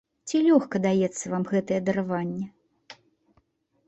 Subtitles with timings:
[0.29, 2.47] Ці лёгка даецца вам гэтае дараванне?